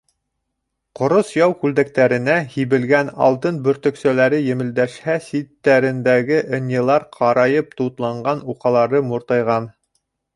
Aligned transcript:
Ҡорос 0.99 1.27
яу 1.39 1.51
күлдәктәренә 1.63 2.37
һибелгән 2.53 3.11
алтын 3.25 3.59
бөртөксәләре 3.67 4.39
емелдәшһә, 4.45 5.17
ситтәрендәге 5.25 6.41
ынйылар 6.59 7.05
ҡарайып 7.19 7.77
тутланған, 7.83 8.43
уҡалары 8.55 9.03
муртайған. 9.11 9.69